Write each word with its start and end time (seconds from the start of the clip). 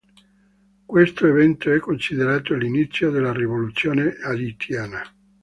Questo 0.83 1.27
evento 1.27 1.71
è 1.71 1.77
considerato 1.79 2.55
l'inizio 2.55 3.11
della 3.11 3.31
rivoluzione 3.31 4.15
haitiana. 4.23 5.03